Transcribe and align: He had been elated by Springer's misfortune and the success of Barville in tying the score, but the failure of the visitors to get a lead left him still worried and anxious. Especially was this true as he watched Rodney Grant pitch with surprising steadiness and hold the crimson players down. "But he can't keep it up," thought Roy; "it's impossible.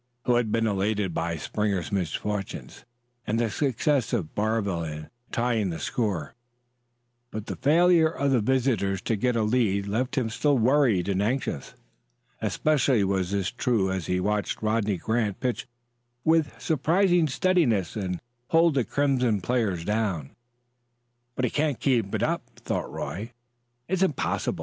He 0.25 0.33
had 0.33 0.51
been 0.51 0.65
elated 0.65 1.13
by 1.13 1.37
Springer's 1.37 1.91
misfortune 1.91 2.71
and 3.27 3.39
the 3.39 3.51
success 3.51 4.13
of 4.13 4.33
Barville 4.33 4.83
in 4.83 5.09
tying 5.31 5.69
the 5.69 5.77
score, 5.77 6.33
but 7.29 7.45
the 7.45 7.55
failure 7.55 8.09
of 8.09 8.31
the 8.31 8.39
visitors 8.41 8.99
to 9.03 9.15
get 9.15 9.35
a 9.35 9.43
lead 9.43 9.85
left 9.85 10.17
him 10.17 10.31
still 10.31 10.57
worried 10.57 11.07
and 11.07 11.21
anxious. 11.21 11.75
Especially 12.41 13.03
was 13.03 13.29
this 13.29 13.51
true 13.51 13.91
as 13.91 14.07
he 14.07 14.19
watched 14.19 14.63
Rodney 14.63 14.97
Grant 14.97 15.39
pitch 15.39 15.67
with 16.23 16.59
surprising 16.59 17.27
steadiness 17.27 17.95
and 17.95 18.19
hold 18.47 18.73
the 18.73 18.83
crimson 18.83 19.39
players 19.39 19.85
down. 19.85 20.31
"But 21.35 21.45
he 21.45 21.51
can't 21.51 21.79
keep 21.79 22.15
it 22.15 22.23
up," 22.23 22.41
thought 22.55 22.91
Roy; 22.91 23.33
"it's 23.87 24.01
impossible. 24.01 24.59